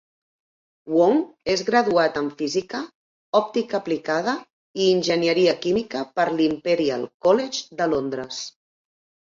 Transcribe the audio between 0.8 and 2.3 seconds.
Wong és graduat